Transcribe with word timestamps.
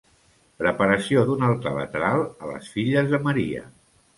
Preparació 0.61 1.25
d'un 1.27 1.45
altar 1.49 1.75
lateral 1.77 2.25
a 2.47 2.51
les 2.53 2.73
filles 2.79 3.13
de 3.13 3.21
Maria. 3.29 3.63